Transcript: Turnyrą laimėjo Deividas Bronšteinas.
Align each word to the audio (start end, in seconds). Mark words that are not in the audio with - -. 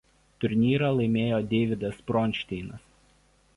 Turnyrą 0.43 0.89
laimėjo 0.99 1.43
Deividas 1.53 2.01
Bronšteinas. 2.11 2.85